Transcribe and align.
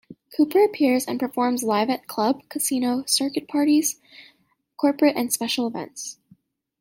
Cooper 0.35 0.63
appears 0.65 1.05
and 1.05 1.19
performs 1.19 1.61
live 1.61 1.87
at 1.91 2.07
club, 2.07 2.41
casino, 2.49 3.03
circuit 3.05 3.47
parties, 3.47 3.99
corporate 4.79 5.15
and 5.15 5.31
special 5.31 5.67
events. 5.67 6.17